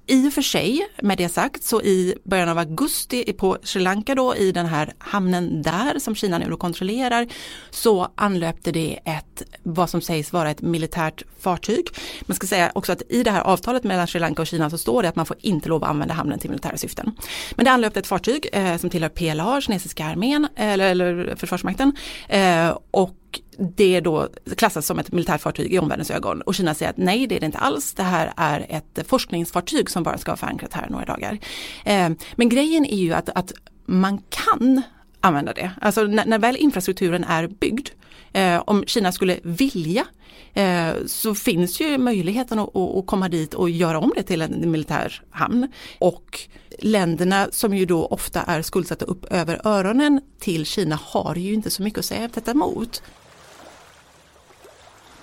i 0.09 0.29
och 0.29 0.33
för 0.33 0.41
sig, 0.41 0.87
med 1.01 1.17
det 1.17 1.29
sagt, 1.29 1.63
så 1.63 1.81
i 1.81 2.15
början 2.23 2.49
av 2.49 2.57
augusti 2.57 3.33
på 3.33 3.57
Sri 3.63 3.81
Lanka 3.81 4.15
då 4.15 4.35
i 4.35 4.51
den 4.51 4.65
här 4.65 4.93
hamnen 4.97 5.61
där 5.61 5.99
som 5.99 6.15
Kina 6.15 6.37
nu 6.37 6.55
kontrollerar 6.55 7.27
så 7.69 8.07
anlöpte 8.15 8.71
det 8.71 8.99
ett, 9.05 9.43
vad 9.63 9.89
som 9.89 10.01
sägs 10.01 10.33
vara 10.33 10.49
ett 10.49 10.61
militärt 10.61 11.23
fartyg. 11.39 11.87
Man 12.21 12.35
ska 12.35 12.47
säga 12.47 12.71
också 12.75 12.91
att 12.91 13.01
i 13.09 13.23
det 13.23 13.31
här 13.31 13.41
avtalet 13.41 13.83
mellan 13.83 14.07
Sri 14.07 14.19
Lanka 14.19 14.41
och 14.41 14.47
Kina 14.47 14.69
så 14.69 14.77
står 14.77 15.03
det 15.03 15.09
att 15.09 15.15
man 15.15 15.25
får 15.25 15.37
inte 15.41 15.69
lov 15.69 15.83
att 15.83 15.89
använda 15.89 16.13
hamnen 16.13 16.39
till 16.39 16.49
militära 16.49 16.77
syften. 16.77 17.15
Men 17.55 17.65
det 17.65 17.71
anlöpte 17.71 17.99
ett 17.99 18.07
fartyg 18.07 18.49
eh, 18.53 18.77
som 18.77 18.89
tillhör 18.89 19.09
PLA, 19.09 19.61
kinesiska 19.61 20.05
armén 20.05 20.47
eh, 20.55 20.69
eller, 20.69 20.87
eller 20.91 21.35
försvarsmakten 21.35 21.95
eh, 22.29 22.77
och 22.91 23.26
det 23.57 23.95
är 23.95 24.01
då 24.01 24.27
klassas 24.57 24.85
som 24.85 24.99
ett 24.99 25.11
militärfartyg 25.11 25.73
i 25.73 25.79
omvärldens 25.79 26.11
ögon 26.11 26.41
och 26.41 26.55
Kina 26.55 26.73
säger 26.73 26.89
att 26.89 26.97
nej 26.97 27.27
det 27.27 27.35
är 27.35 27.39
det 27.39 27.45
inte 27.45 27.57
alls. 27.57 27.93
Det 27.93 28.03
här 28.03 28.33
är 28.37 28.65
ett 28.69 29.07
forskningsfartyg 29.07 29.89
som 29.89 30.03
bara 30.03 30.17
ska 30.17 30.31
vara 30.31 30.37
förankrat 30.37 30.73
här 30.73 30.89
några 30.89 31.05
dagar. 31.05 31.37
Eh, 31.85 32.09
men 32.35 32.49
grejen 32.49 32.85
är 32.85 32.97
ju 32.97 33.13
att, 33.13 33.29
att 33.29 33.51
man 33.85 34.21
kan 34.29 34.81
använda 35.21 35.53
det. 35.53 35.71
Alltså 35.81 36.03
när, 36.03 36.25
när 36.25 36.39
väl 36.39 36.57
infrastrukturen 36.57 37.23
är 37.23 37.47
byggd 37.47 37.89
Eh, 38.37 38.63
om 38.65 38.83
Kina 38.85 39.11
skulle 39.11 39.39
vilja 39.43 40.05
eh, 40.53 40.93
så 41.05 41.35
finns 41.35 41.81
ju 41.81 41.97
möjligheten 41.97 42.59
att, 42.59 42.75
att, 42.75 43.07
komma 43.07 43.29
dit 43.29 43.53
och 43.53 43.69
göra 43.69 43.99
om 43.99 44.13
det 44.15 44.23
till 44.23 44.41
en 44.41 44.71
militär 44.71 45.21
hamn. 45.29 45.71
Och 45.99 46.39
länderna 46.79 47.47
som 47.51 47.77
ju 47.77 47.85
då 47.85 48.05
ofta 48.05 48.41
är 48.41 48.61
skuldsatta 48.61 49.05
upp 49.05 49.25
över 49.25 49.67
öronen 49.67 50.21
till 50.39 50.65
Kina 50.65 50.99
har 51.03 51.35
ju 51.35 51.53
inte 51.53 51.69
så 51.69 51.83
mycket 51.83 51.99
att 51.99 52.05
säga 52.05 52.29
detta 52.33 52.51
emot. 52.51 53.03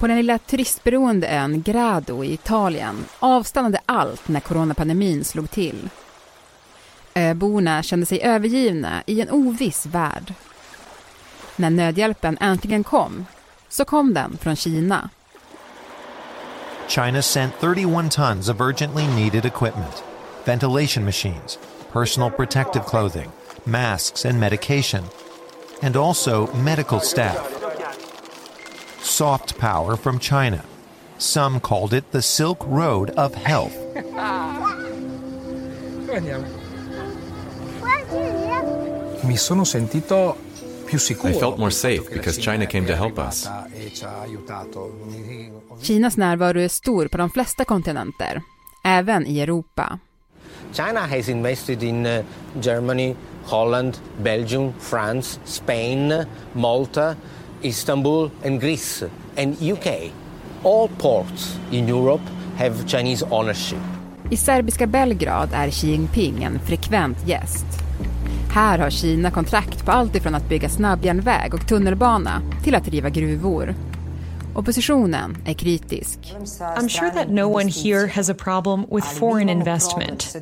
På 0.04 0.08
den 0.08 0.16
lilla 0.16 0.38
turistberoende 0.38 1.28
ön 1.28 1.62
Grado 1.62 2.24
i 2.24 2.32
Italien 2.32 3.04
avstannade 3.18 3.80
allt 3.86 4.28
när 4.28 4.40
coronapandemin 4.40 5.24
slog 5.24 5.50
till. 5.50 5.88
Öborna 7.14 7.82
kände 7.82 8.06
sig 8.06 8.22
övergivna 8.22 9.02
i 9.06 9.20
en 9.20 9.30
oviss 9.30 9.86
värld. 9.86 10.34
När 11.56 11.70
nödhjälpen 11.70 12.38
äntligen 12.40 12.84
kom, 12.84 13.26
så 13.68 13.84
kom 13.84 14.14
den 14.14 14.38
från 14.40 14.56
Kina. 14.56 15.10
China 16.88 17.22
sent 17.22 17.54
31 17.60 18.12
tons 18.12 18.48
of 18.48 18.60
urgently 18.60 19.06
needed 19.06 19.44
equipment, 19.44 20.04
ventilation 20.44 21.04
machines, 21.04 21.58
personal 21.92 22.30
protective 22.30 22.84
clothing, 22.84 23.30
masks 23.64 24.26
and 24.26 24.40
medication, 24.40 25.04
and 25.82 25.96
also 25.96 26.48
medical 26.56 27.00
staff. 27.00 27.53
Soft 29.14 29.58
power 29.58 29.96
from 29.96 30.18
China. 30.18 30.64
Some 31.18 31.60
called 31.60 31.92
it 31.92 32.10
the 32.10 32.20
Silk 32.20 32.58
Road 32.66 33.10
of 33.10 33.32
Health. 33.34 33.76
Mi 39.22 39.36
sono 39.36 39.64
sentito 39.64 40.36
più 40.84 40.98
sicuro. 40.98 41.32
I 41.32 41.38
felt 41.38 41.58
more 41.58 41.70
safe 41.70 42.12
because 42.12 42.38
China 42.38 42.66
came 42.66 42.86
to 42.86 42.96
help 42.96 43.18
us. 43.18 43.48
Kinas 45.80 46.16
närvaro 46.16 46.60
är 46.60 46.68
stor 46.68 47.08
på 47.08 47.16
de 47.16 47.30
flesta 47.30 47.64
kontinenter, 47.64 48.42
även 48.84 49.26
i 49.26 49.40
Europa. 49.40 49.98
China 50.72 51.00
has 51.00 51.28
invested 51.28 51.82
in 51.82 52.06
uh, 52.06 52.24
Germany, 52.60 53.14
Holland, 53.44 53.98
Belgium, 54.22 54.72
France, 54.80 55.38
Spain, 55.44 56.24
Malta, 56.52 57.16
Istanbul 57.64 58.30
and 58.44 58.60
Greece 58.60 59.06
and 59.36 59.62
UK. 59.62 59.86
All 60.62 60.88
ports 60.88 61.58
in 61.70 61.88
Europe 61.88 62.22
have 62.56 62.86
Chinese 62.86 63.26
ownership. 63.30 63.78
I 64.30 64.36
serbiska 64.36 64.86
Belgrad 64.86 65.48
är 65.52 65.70
Xi 65.70 65.90
Jinping 65.90 66.44
en 66.44 66.58
frekvent 66.58 67.28
gäst. 67.28 67.66
Här 68.50 68.78
har 68.78 68.90
Kina 68.90 69.30
kontrakt 69.30 69.84
på 69.84 69.92
allt 69.92 70.14
ifrån 70.14 70.34
att 70.34 70.48
bygga 70.48 70.68
snabbjärnväg 70.68 71.54
och 71.54 71.68
tunnelbana 71.68 72.42
till 72.64 72.74
att 72.74 72.88
riva 72.88 73.08
gruvor. 73.08 73.74
Oppositionen 74.54 75.36
är 75.46 75.54
kritisk. 75.54 76.18
I'm 76.60 76.88
sure 76.88 77.10
that 77.10 77.28
no 77.28 77.42
one 77.42 77.68
here 77.68 78.06
has 78.06 78.30
a 78.30 78.34
problem 78.34 78.86
with 78.90 79.06
foreign 79.06 79.48
investment. 79.48 80.36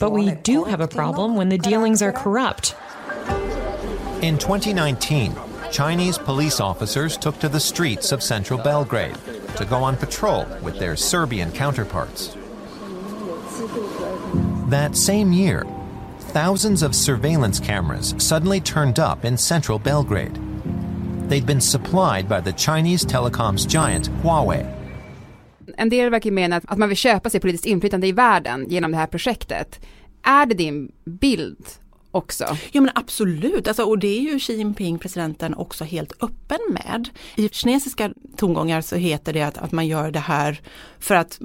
But 0.00 0.12
we 0.12 0.38
do 0.44 0.64
have 0.64 0.84
a 0.84 0.88
problem 0.88 1.36
when 1.36 1.50
the 1.50 1.70
dealings 1.70 2.02
are 2.02 2.12
corrupt. 2.12 2.76
In 4.20 4.38
2019, 4.38 5.51
Chinese 5.72 6.18
police 6.18 6.60
officers 6.60 7.16
took 7.16 7.38
to 7.38 7.48
the 7.48 7.58
streets 7.58 8.12
of 8.12 8.22
central 8.22 8.62
Belgrade 8.62 9.16
to 9.56 9.64
go 9.64 9.82
on 9.82 9.96
patrol 9.96 10.44
with 10.62 10.78
their 10.78 10.96
Serbian 10.96 11.50
counterparts. 11.50 12.36
That 14.68 14.94
same 14.94 15.32
year, 15.32 15.64
thousands 16.34 16.82
of 16.82 16.94
surveillance 16.94 17.58
cameras 17.58 18.14
suddenly 18.18 18.60
turned 18.60 18.98
up 18.98 19.24
in 19.24 19.38
central 19.38 19.78
Belgrade. 19.78 20.38
They'd 21.30 21.46
been 21.46 21.60
supplied 21.60 22.28
by 22.28 22.42
the 22.42 22.52
Chinese 22.52 23.06
telecoms 23.06 23.66
giant 23.66 24.10
Huawei. 24.22 24.66
En 25.78 25.88
del 25.88 26.10
verkar 26.10 26.30
mena 26.30 26.60
att 26.64 26.78
man 26.78 26.88
vill 26.88 26.98
köpa 26.98 27.30
sig 27.30 27.40
politiskt 27.40 27.66
inflytande 27.66 28.06
i 28.06 28.12
världen 28.12 28.66
genom 28.68 28.90
det 28.90 28.96
här 28.96 29.06
projektet. 29.06 29.80
Är 30.22 30.46
det 30.46 30.54
din 30.54 30.92
bild 31.04 31.66
också? 32.12 32.56
Ja 32.72 32.80
men 32.80 32.90
absolut, 32.94 33.68
alltså, 33.68 33.84
och 33.84 33.98
det 33.98 34.18
är 34.18 34.20
ju 34.20 34.38
Xi 34.38 34.56
Jinping, 34.56 34.98
presidenten, 34.98 35.54
också 35.54 35.84
helt 35.84 36.12
öppen 36.22 36.58
med. 36.68 37.08
I 37.36 37.48
kinesiska 37.48 38.12
tongångar 38.36 38.80
så 38.80 38.96
heter 38.96 39.32
det 39.32 39.42
att, 39.42 39.58
att 39.58 39.72
man 39.72 39.86
gör 39.86 40.10
det 40.10 40.18
här 40.18 40.60
för 40.98 41.14
att 41.14 41.40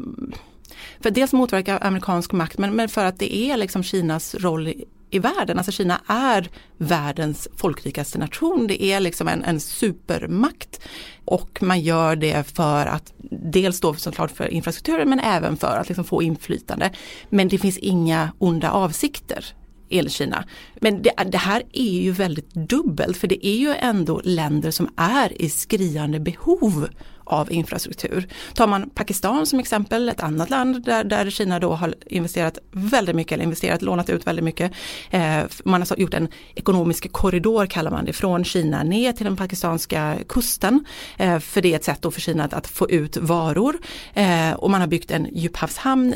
för 1.00 1.12
dels 1.12 1.34
motverka 1.34 1.78
amerikansk 1.78 2.32
makt 2.32 2.58
men, 2.58 2.76
men 2.76 2.90
för 2.90 3.06
att 3.06 3.20
det 3.20 3.36
är 3.36 3.58
liksom 3.58 3.84
Kinas 3.84 4.36
roll 4.36 4.68
i, 4.68 4.86
i 5.10 5.20
världen. 5.20 5.58
Alltså 5.58 5.72
Kina 5.72 6.02
är 6.08 6.50
världens 6.78 7.48
folkrikaste 7.56 8.18
nation. 8.18 8.68
Det 8.68 8.84
är 8.84 9.00
liksom 9.00 9.28
en, 9.28 9.44
en 9.44 9.60
supermakt. 9.60 10.82
Och 11.26 11.64
man 11.64 11.80
gör 11.80 12.16
det 12.16 12.56
för 12.56 12.86
att 12.86 13.14
dels 13.30 13.80
då 13.80 13.94
såklart 13.94 14.32
för 14.32 14.48
infrastrukturen 14.48 15.10
men 15.10 15.20
även 15.20 15.58
för 15.58 15.78
att 15.78 15.88
liksom 15.88 16.06
få 16.06 16.24
inflytande. 16.24 16.92
Men 17.30 17.48
det 17.48 17.58
finns 17.58 17.78
inga 17.78 18.32
onda 18.38 18.72
avsikter 18.72 19.46
enligt 19.90 20.14
Kina. 20.14 20.44
Men 20.76 21.02
det, 21.02 21.12
det, 21.26 21.38
här 21.38 21.64
är 21.74 22.02
ju 22.02 22.12
väldigt 22.12 22.54
dubbelt 22.54 23.18
för 23.18 23.28
det 23.28 23.48
är 23.48 23.56
ju 23.56 23.74
ändå 23.74 24.22
länder 24.24 24.72
som 24.72 24.90
är 24.96 25.42
i 25.42 25.50
skriande 25.50 26.20
behov 26.20 26.88
av 27.28 27.52
infrastruktur. 27.52 28.28
Tar 28.54 28.68
man 28.68 28.90
Pakistan 28.90 29.46
som 29.46 29.60
exempel, 29.60 30.10
ett 30.10 30.24
annat 30.24 30.50
land 30.50 30.84
där, 30.84 31.04
där 31.04 31.30
Kina 31.30 31.60
då 31.60 31.74
har 31.74 31.96
investerat 32.06 32.58
väldigt 32.72 33.16
mycket, 33.16 33.32
eller 33.32 33.44
investerat, 33.44 33.82
lånat 33.82 34.10
ut 34.10 34.28
väldigt 34.28 34.46
mycket. 34.46 34.72
Eh, 35.10 35.40
man 35.64 35.82
har 35.82 36.00
gjort 36.00 36.14
en 36.14 36.28
ekonomisk 36.56 37.12
korridor 37.12 37.66
kallar 37.66 37.92
man 37.92 38.06
det, 38.06 38.14
från 38.14 38.44
Kina 38.44 38.84
ner 38.84 39.14
till 39.14 39.26
den 39.26 39.36
pakistanska 39.36 40.16
kusten. 40.30 40.86
Eh, 41.18 41.40
för 41.40 41.62
det 41.62 41.72
är 41.72 41.76
ett 41.76 41.84
sätt 41.84 42.02
då 42.02 42.12
för 42.12 42.22
Kina 42.22 42.44
att, 42.44 42.54
att 42.54 42.68
få 42.68 42.90
ut 42.90 43.18
varor. 43.18 43.78
Eh, 44.14 44.52
och 44.52 44.72
man 44.72 44.82
har 44.82 44.88
byggt 44.88 45.12
en 45.12 45.28
djuphavshamn 45.32 46.16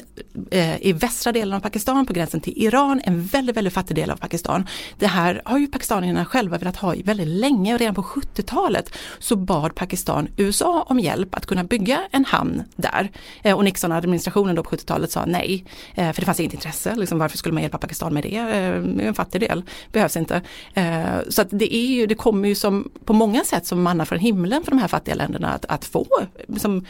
eh, 0.51 0.85
i 0.85 0.93
västra 0.93 1.31
delen 1.31 1.53
av 1.53 1.59
Pakistan 1.59 2.05
på 2.05 2.13
gränsen 2.13 2.41
till 2.41 2.53
Iran, 2.55 3.01
en 3.03 3.25
väldigt, 3.25 3.57
väldigt 3.57 3.73
fattig 3.73 3.95
del 3.95 4.11
av 4.11 4.17
Pakistan. 4.17 4.67
Det 4.99 5.07
här 5.07 5.41
har 5.45 5.57
ju 5.57 5.67
pakistanierna 5.67 6.25
själva 6.25 6.57
velat 6.57 6.75
ha 6.75 6.95
väldigt 7.03 7.27
länge 7.27 7.73
och 7.73 7.79
redan 7.79 7.95
på 7.95 8.03
70-talet 8.03 8.93
så 9.19 9.35
bad 9.35 9.75
Pakistan 9.75 10.27
USA 10.37 10.85
om 10.89 10.99
hjälp 11.01 11.35
att 11.35 11.45
kunna 11.45 11.63
bygga 11.63 12.01
en 12.11 12.25
hamn 12.25 12.63
där. 12.75 13.11
Eh, 13.43 13.57
och 13.57 13.63
Nixon-administrationen 13.63 14.55
då 14.55 14.63
på 14.63 14.69
70-talet 14.69 15.11
sa 15.11 15.25
nej, 15.25 15.65
eh, 15.95 16.11
för 16.11 16.21
det 16.21 16.25
fanns 16.25 16.39
inget 16.39 16.53
intresse. 16.53 16.95
Liksom, 16.95 17.19
varför 17.19 17.37
skulle 17.37 17.53
man 17.53 17.63
hjälpa 17.63 17.77
Pakistan 17.77 18.13
med 18.13 18.23
det? 18.23 18.37
Eh, 18.37 19.07
en 19.07 19.13
fattig 19.13 19.41
del, 19.41 19.63
behövs 19.91 20.17
inte. 20.17 20.41
Eh, 20.73 21.19
så 21.29 21.41
att 21.41 21.47
det, 21.51 21.75
är 21.75 21.87
ju, 21.87 22.07
det 22.07 22.15
kommer 22.15 22.47
ju 22.47 22.55
som 22.55 22.91
på 23.05 23.13
många 23.13 23.43
sätt 23.43 23.65
som 23.65 23.81
manna 23.81 24.05
från 24.05 24.19
himlen 24.19 24.63
för 24.63 24.71
de 24.71 24.79
här 24.79 24.87
fattiga 24.87 25.15
länderna 25.15 25.53
att, 25.53 25.65
att 25.65 25.85
få 25.85 26.07
liksom, 26.47 26.85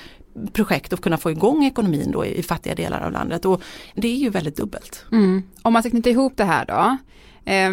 projekt 0.54 0.94
och 0.94 1.02
kunna 1.02 1.18
få 1.18 1.32
igång 1.32 1.66
ekonomin 1.66 2.12
då 2.12 2.26
i, 2.26 2.38
i 2.38 2.44
fattiga 2.44 2.76
delar 2.76 3.02
av 3.02 3.12
landet. 3.12 3.46
Och 3.46 3.62
det 3.96 4.08
är 4.08 4.16
ju 4.16 4.30
väldigt 4.30 4.58
dubbelt. 4.58 5.06
Mm. 5.12 5.44
Om 5.62 5.74
man 5.74 5.84
ska 5.84 5.90
knyta 5.90 6.10
ihop 6.10 6.34
det 6.38 6.46
här 6.46 6.66
då. 6.66 6.98
Eh, 7.52 7.72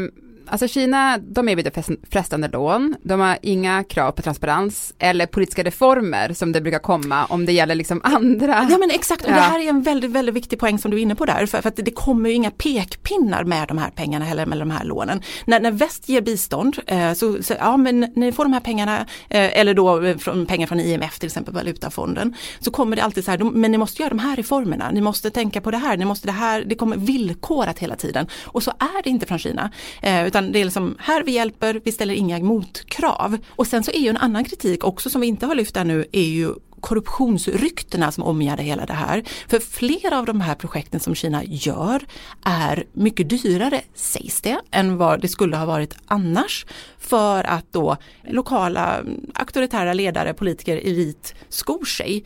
Alltså 0.50 0.68
Kina, 0.68 1.18
de 1.18 1.48
erbjuder 1.48 1.72
frestande 2.10 2.48
lån, 2.48 2.94
de 3.02 3.20
har 3.20 3.38
inga 3.42 3.84
krav 3.84 4.12
på 4.12 4.22
transparens 4.22 4.94
eller 4.98 5.26
politiska 5.26 5.62
reformer 5.62 6.32
som 6.32 6.52
det 6.52 6.60
brukar 6.60 6.78
komma 6.78 7.24
om 7.24 7.46
det 7.46 7.52
gäller 7.52 7.74
liksom 7.74 8.00
andra. 8.04 8.66
Ja 8.70 8.78
men 8.78 8.90
exakt, 8.90 9.24
och 9.24 9.30
ja. 9.30 9.34
det 9.34 9.40
här 9.40 9.60
är 9.60 9.68
en 9.68 9.82
väldigt, 9.82 10.10
väldigt 10.10 10.34
viktig 10.34 10.58
poäng 10.58 10.78
som 10.78 10.90
du 10.90 10.96
är 10.96 11.00
inne 11.00 11.14
på 11.14 11.24
där, 11.24 11.46
för, 11.46 11.62
för 11.62 11.68
att 11.68 11.76
det 11.76 11.90
kommer 11.90 12.28
ju 12.30 12.34
inga 12.34 12.50
pekpinnar 12.50 13.44
med 13.44 13.68
de 13.68 13.78
här 13.78 13.90
pengarna 13.90 14.24
heller, 14.24 14.46
med 14.46 14.58
de 14.58 14.70
här 14.70 14.84
lånen. 14.84 15.22
När, 15.44 15.60
när 15.60 15.70
väst 15.70 16.08
ger 16.08 16.20
bistånd, 16.20 16.78
eh, 16.86 17.12
så, 17.12 17.42
så, 17.42 17.54
ja 17.58 17.76
men 17.76 18.00
ni 18.16 18.32
får 18.32 18.44
de 18.44 18.52
här 18.52 18.60
pengarna, 18.60 18.98
eh, 19.30 19.60
eller 19.60 19.74
då 19.74 20.04
eh, 20.04 20.16
från, 20.16 20.46
pengar 20.46 20.66
från 20.66 20.80
IMF 20.80 21.18
till 21.18 21.26
exempel, 21.26 21.54
Valutafonden, 21.54 22.34
så 22.60 22.70
kommer 22.70 22.96
det 22.96 23.02
alltid 23.02 23.24
så 23.24 23.30
här, 23.30 23.38
men 23.38 23.70
ni 23.70 23.78
måste 23.78 24.02
göra 24.02 24.10
de 24.10 24.18
här 24.18 24.36
reformerna, 24.36 24.90
ni 24.90 25.00
måste 25.00 25.30
tänka 25.30 25.60
på 25.60 25.70
det 25.70 25.78
här, 25.78 25.96
ni 25.96 26.04
måste 26.04 26.28
det 26.28 26.32
här, 26.32 26.64
det 26.66 26.74
kommer 26.74 26.96
villkorat 26.96 27.78
hela 27.78 27.96
tiden. 27.96 28.26
Och 28.44 28.62
så 28.62 28.70
är 28.70 29.02
det 29.02 29.10
inte 29.10 29.26
från 29.26 29.38
Kina, 29.38 29.70
eh, 30.02 30.26
utan 30.26 30.37
utan 30.38 30.52
det 30.52 30.58
är 30.58 30.64
liksom, 30.64 30.96
här 30.98 31.22
vi 31.22 31.32
hjälper, 31.32 31.80
vi 31.84 31.92
ställer 31.92 32.14
inga 32.14 32.38
motkrav. 32.38 33.38
Och 33.48 33.66
sen 33.66 33.84
så 33.84 33.90
är 33.90 33.98
ju 33.98 34.08
en 34.08 34.16
annan 34.16 34.44
kritik 34.44 34.84
också 34.84 35.10
som 35.10 35.20
vi 35.20 35.26
inte 35.26 35.46
har 35.46 35.54
lyft 35.54 35.74
där 35.74 35.84
nu 35.84 36.04
är 36.12 36.28
ju 36.28 36.54
korruptionsryktena 36.80 38.12
som 38.12 38.24
omgärdar 38.24 38.64
hela 38.64 38.86
det 38.86 38.92
här. 38.92 39.24
För 39.48 39.58
flera 39.58 40.18
av 40.18 40.26
de 40.26 40.40
här 40.40 40.54
projekten 40.54 41.00
som 41.00 41.14
Kina 41.14 41.44
gör 41.44 42.06
är 42.44 42.84
mycket 42.92 43.30
dyrare, 43.30 43.80
sägs 43.94 44.40
det, 44.40 44.60
än 44.70 44.96
vad 44.96 45.20
det 45.20 45.28
skulle 45.28 45.56
ha 45.56 45.66
varit 45.66 45.96
annars. 46.06 46.66
För 46.98 47.44
att 47.44 47.72
då 47.72 47.96
lokala 48.28 48.98
mm, 48.98 49.30
auktoritära 49.34 49.92
ledare, 49.92 50.34
politiker 50.34 50.76
elit 50.76 51.34
skor 51.48 51.84
sig. 51.84 52.24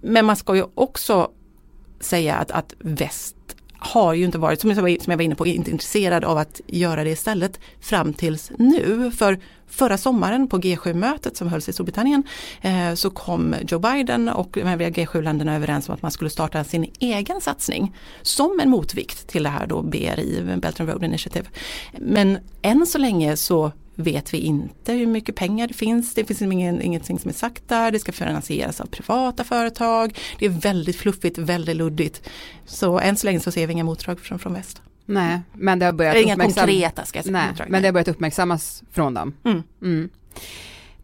Men 0.00 0.24
man 0.24 0.36
ska 0.36 0.56
ju 0.56 0.64
också 0.74 1.30
säga 2.00 2.36
att, 2.36 2.50
att 2.50 2.74
väst 2.78 3.36
har 3.84 4.14
ju 4.14 4.24
inte 4.24 4.38
varit, 4.38 4.60
som 4.60 4.70
jag, 4.70 4.82
var 5.06 5.20
inne 5.20 5.34
på, 5.34 5.46
inte 5.46 5.70
intresserad 5.70 6.24
av 6.24 6.38
att 6.38 6.60
göra 6.66 7.04
det 7.04 7.10
istället 7.10 7.60
fram 7.80 8.12
tills 8.12 8.52
nu. 8.58 9.10
För 9.16 9.38
förra 9.66 9.98
sommaren 9.98 10.48
på 10.48 10.58
G7-mötet 10.58 11.36
som 11.36 11.48
hölls 11.48 11.68
i 11.68 11.72
Storbritannien 11.72 12.22
eh, 12.60 12.94
så 12.94 13.10
kom 13.10 13.54
Joe 13.68 13.78
Biden 13.78 14.28
och 14.28 14.48
de 14.52 14.60
övriga 14.60 14.90
G7-länderna 14.90 15.56
överens 15.56 15.88
om 15.88 15.94
att 15.94 16.02
man 16.02 16.10
skulle 16.10 16.30
starta 16.30 16.64
sin 16.64 16.90
egen 16.98 17.40
satsning 17.40 17.96
som 18.22 18.60
en 18.62 18.70
motvikt 18.70 19.28
till 19.28 19.42
det 19.42 19.48
här 19.48 19.66
då 19.66 19.82
BRI, 19.82 20.56
Belt 20.56 20.80
and 20.80 20.88
Road 20.88 21.04
Initiative. 21.04 21.46
Men 21.92 22.38
än 22.62 22.86
så 22.86 22.98
länge 22.98 23.36
så 23.36 23.72
vet 23.94 24.34
vi 24.34 24.38
inte 24.38 24.92
hur 24.92 25.06
mycket 25.06 25.34
pengar 25.34 25.66
det 25.66 25.74
finns. 25.74 26.14
Det 26.14 26.24
finns 26.24 26.42
ingen, 26.42 26.82
ingenting 26.82 27.18
som 27.18 27.28
är 27.28 27.34
sagt 27.34 27.68
där. 27.68 27.90
Det 27.90 27.98
ska 27.98 28.12
finansieras 28.12 28.80
av 28.80 28.86
privata 28.86 29.44
företag. 29.44 30.18
Det 30.38 30.46
är 30.46 30.50
väldigt 30.50 30.96
fluffigt, 30.96 31.38
väldigt 31.38 31.76
luddigt. 31.76 32.28
Så 32.66 32.98
än 32.98 33.16
så 33.16 33.26
länge 33.26 33.40
så 33.40 33.50
ser 33.52 33.66
vi 33.66 33.72
inga 33.72 33.84
motdrag 33.84 34.20
från, 34.20 34.38
från 34.38 34.54
väst. 34.54 34.82
Nej, 35.06 35.40
men 35.52 35.78
det 35.78 35.86
har 35.86 35.92
börjat 35.92 36.16
Inga 36.16 36.36
konkreta 36.36 37.04
ska 37.04 37.18
jag 37.18 37.24
säga. 37.24 37.38
Nej, 37.38 37.48
motdrag, 37.48 37.70
men 37.70 37.82
det 37.82 37.88
har 37.88 37.92
börjat 37.92 38.08
uppmärksammas 38.08 38.82
från 38.92 39.14
dem. 39.14 39.34
Mm. 39.44 39.62
Mm. 39.82 40.08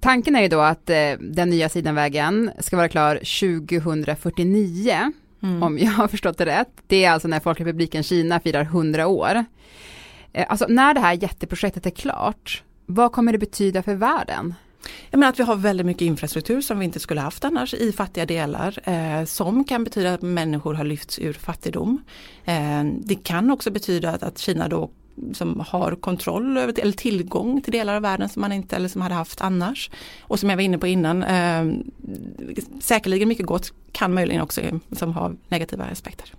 Tanken 0.00 0.36
är 0.36 0.42
ju 0.42 0.48
då 0.48 0.60
att 0.60 0.90
eh, 0.90 1.12
den 1.20 1.50
nya 1.50 1.68
Sidenvägen 1.68 2.50
ska 2.58 2.76
vara 2.76 2.88
klar 2.88 3.16
2049, 3.16 5.12
Mm. 5.42 5.62
om 5.62 5.78
jag 5.78 5.90
har 5.90 6.08
förstått 6.08 6.38
det 6.38 6.46
rätt. 6.46 6.72
Det 6.86 7.04
är 7.04 7.10
alltså 7.10 7.28
när 7.28 7.40
Folkrepubliken 7.40 8.02
Kina 8.02 8.40
firar 8.40 8.62
100 8.62 9.06
år. 9.06 9.44
Eh, 10.32 10.46
alltså 10.48 10.66
när 10.68 10.94
det 10.94 11.00
här 11.00 11.12
jätteprojektet 11.12 11.86
är 11.86 11.90
klart, 11.90 12.62
vad 12.90 13.12
kommer 13.12 13.32
det 13.32 13.38
betyda 13.38 13.82
för 13.82 13.94
världen? 13.94 14.54
Jag 15.10 15.18
menar 15.18 15.32
att 15.32 15.38
vi 15.38 15.42
har 15.42 15.56
väldigt 15.56 15.86
mycket 15.86 16.02
infrastruktur 16.02 16.60
som 16.60 16.78
vi 16.78 16.84
inte 16.84 17.00
skulle 17.00 17.20
haft 17.20 17.44
annars 17.44 17.74
i 17.74 17.92
fattiga 17.92 18.26
delar 18.26 18.78
eh, 18.88 19.24
som 19.24 19.64
kan 19.64 19.84
betyda 19.84 20.14
att 20.14 20.22
människor 20.22 20.74
har 20.74 20.84
lyfts 20.84 21.18
ur 21.18 21.32
fattigdom. 21.32 22.02
Eh, 22.44 22.84
det 22.84 23.14
kan 23.14 23.50
också 23.50 23.70
betyda 23.70 24.10
att, 24.10 24.22
att 24.22 24.38
Kina 24.38 24.68
då 24.68 24.90
som 25.32 25.64
har 25.68 25.94
kontroll 25.94 26.56
över, 26.56 26.80
eller 26.80 26.92
tillgång 26.92 27.62
till 27.62 27.72
delar 27.72 27.94
av 27.94 28.02
världen 28.02 28.28
som 28.28 28.40
man 28.40 28.52
inte 28.52 28.76
eller 28.76 28.88
som 28.88 29.02
hade 29.02 29.14
haft 29.14 29.40
annars. 29.40 29.90
Och 30.20 30.40
som 30.40 30.50
jag 30.50 30.56
var 30.56 30.62
inne 30.62 30.78
på 30.78 30.86
innan, 30.86 31.22
eh, 31.22 31.72
säkerligen 32.80 33.28
mycket 33.28 33.46
gott 33.46 33.72
kan 33.92 34.14
möjligen 34.14 34.42
också 34.42 34.60
som 34.92 35.12
har 35.12 35.36
negativa 35.48 35.84
aspekter. 35.84 36.32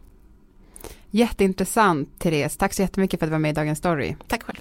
Jätteintressant 1.12 2.20
Therese, 2.20 2.58
tack 2.58 2.74
så 2.74 2.82
jättemycket 2.82 3.20
för 3.20 3.26
att 3.26 3.30
du 3.30 3.32
var 3.32 3.40
med 3.40 3.52
i 3.52 3.54
Dagens 3.54 3.80
Story. 3.80 4.16
Tack 4.28 4.44
själv. 4.44 4.61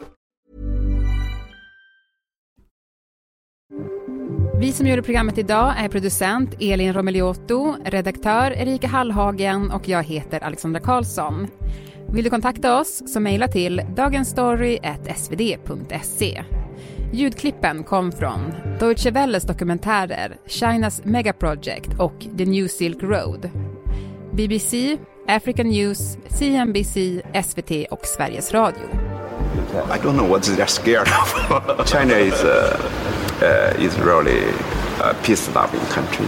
Vi 4.61 4.71
som 4.71 4.87
gjorde 4.87 5.01
programmet 5.01 5.37
idag 5.37 5.73
är 5.77 5.89
producent 5.89 6.55
Elin 6.59 6.93
Romeliotto, 6.93 7.75
redaktör 7.85 8.51
Erika 8.51 8.87
Hallhagen 8.87 9.71
och 9.71 9.89
jag 9.89 10.03
heter 10.03 10.43
Alexandra 10.43 10.79
Karlsson. 10.79 11.47
Vill 12.13 12.23
du 12.23 12.29
kontakta 12.29 12.79
oss 12.79 13.13
så 13.13 13.19
mejla 13.19 13.47
till 13.47 13.81
dagensstory.svd.se. 13.95 16.43
Ljudklippen 17.13 17.83
kom 17.83 18.11
från 18.11 18.53
Deutsche 18.79 19.11
Welles 19.11 19.43
dokumentärer 19.43 20.37
Chinas 20.47 21.05
Megaproject 21.05 21.99
och 21.99 22.25
The 22.37 22.45
New 22.45 22.67
Silk 22.67 23.03
Road. 23.03 23.49
BBC, 24.31 24.97
African 25.27 25.67
News, 25.67 26.17
CNBC, 26.29 27.21
SVT 27.43 27.71
och 27.91 28.05
Sveriges 28.05 28.53
Radio. 28.53 28.83
I 29.89 29.97
don't 30.03 30.15
know 30.15 30.29
what 30.29 30.43
they're 30.43 30.67
scared 30.67 31.07
of. 31.07 31.85
China 31.91 32.13
is 32.13 32.43
uh, 32.43 32.77
uh, 33.41 33.83
is 33.85 33.99
really 33.99 34.43
a 35.03 35.13
peace-loving 35.23 35.85
country. 35.89 36.25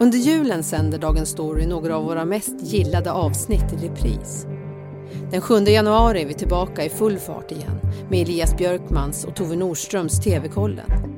Under 0.00 0.18
julen 0.18 0.62
sänder 0.62 0.98
Dagens 0.98 1.28
Story 1.28 1.66
några 1.66 1.96
av 1.96 2.04
våra 2.04 2.24
mest 2.24 2.62
gillade 2.62 3.12
avsnitt 3.12 3.72
i 3.72 3.88
repris. 3.88 4.46
Den 5.30 5.40
7 5.40 5.54
januari 5.64 6.22
är 6.22 6.26
vi 6.26 6.34
tillbaka 6.34 6.84
i 6.84 6.88
full 6.88 7.18
fart 7.18 7.52
igen 7.52 7.80
med 8.10 8.22
Elias 8.22 8.56
Björkmans 8.56 9.24
och 9.24 9.36
Tove 9.36 9.56
Nordströms 9.56 10.20
TV-kollen. 10.20 11.15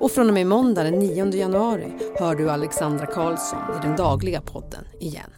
Och 0.00 0.10
från 0.10 0.28
och 0.28 0.34
med 0.34 0.46
måndag 0.46 0.82
den 0.82 0.98
9 0.98 1.34
januari 1.34 1.92
hör 2.18 2.34
du 2.34 2.50
Alexandra 2.50 3.06
Karlsson 3.06 3.58
i 3.78 3.86
den 3.86 3.96
dagliga 3.96 4.40
podden 4.40 4.84
igen. 5.00 5.30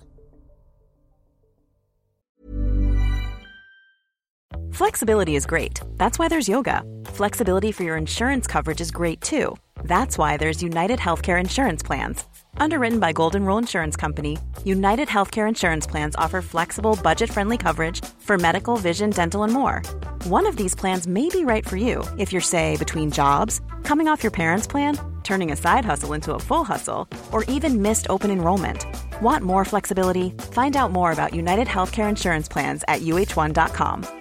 Flexibility 4.79 5.35
is 5.35 5.47
great. 5.47 5.81
That's 5.97 6.19
why 6.21 6.29
there's 6.29 6.49
yoga. 6.49 6.83
Flexibility 7.07 7.73
for 7.73 7.83
your 7.83 7.97
insurance 7.97 8.47
coverage 8.47 8.81
is 8.81 8.93
great 8.93 9.21
too. 9.21 9.57
That's 9.85 10.17
why 10.19 10.37
there's 10.37 10.63
United 10.63 11.01
Healthcare 11.01 11.41
Insurance 11.41 11.83
Plans. 11.83 12.25
Underwritten 12.59 13.01
by 13.01 13.13
Golden 13.13 13.45
Rule 13.45 13.59
Insurance 13.59 13.97
Company, 13.97 14.39
United 14.65 15.09
Healthcare 15.09 15.49
Insurance 15.49 15.87
Plans 15.87 16.15
offer 16.17 16.43
flexible, 16.43 16.97
budget 17.03 17.31
friendly 17.31 17.57
coverage 17.57 18.05
for 18.21 18.39
medical, 18.39 18.77
vision, 18.77 19.11
dental, 19.11 19.43
and 19.43 19.53
more. 19.53 19.83
One 20.25 20.47
of 20.47 20.57
these 20.57 20.75
plans 20.75 21.07
may 21.07 21.29
be 21.29 21.45
right 21.45 21.67
for 21.67 21.77
you 21.77 22.05
if 22.19 22.33
you're, 22.33 22.41
say, 22.41 22.77
between 22.77 23.11
jobs, 23.11 23.61
coming 23.83 24.09
off 24.09 24.23
your 24.23 24.33
parents' 24.33 24.67
plan, 24.67 24.99
turning 25.23 25.53
a 25.53 25.57
side 25.57 25.85
hustle 25.85 26.13
into 26.13 26.35
a 26.35 26.39
full 26.39 26.65
hustle, 26.65 27.09
or 27.33 27.45
even 27.45 27.83
missed 27.83 28.07
open 28.11 28.31
enrollment. 28.31 28.85
Want 29.23 29.45
more 29.45 29.65
flexibility? 29.65 30.31
Find 30.53 30.77
out 30.77 30.93
more 30.93 31.13
about 31.13 31.35
United 31.35 31.69
Healthcare 31.69 32.09
Insurance 32.09 32.49
Plans 32.49 32.85
at 32.89 33.03
uh1.com. 33.03 34.18